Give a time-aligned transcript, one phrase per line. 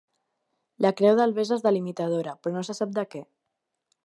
[0.85, 3.27] La creu d'Albesa és delimitadora, però no se sap de què.